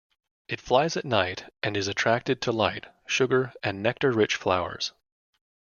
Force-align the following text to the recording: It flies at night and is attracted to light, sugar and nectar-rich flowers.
It 0.47 0.59
flies 0.59 0.97
at 0.97 1.05
night 1.05 1.53
and 1.61 1.77
is 1.77 1.87
attracted 1.87 2.41
to 2.41 2.51
light, 2.51 2.87
sugar 3.05 3.53
and 3.61 3.83
nectar-rich 3.83 4.33
flowers. 4.35 4.93